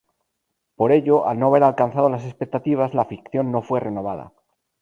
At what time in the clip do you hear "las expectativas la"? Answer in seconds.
2.09-3.05